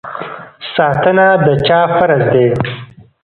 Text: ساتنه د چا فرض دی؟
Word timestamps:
ساتنه 0.75 1.27
د 1.45 1.47
چا 1.67 1.79
فرض 1.95 2.21
دی؟ 2.33 2.47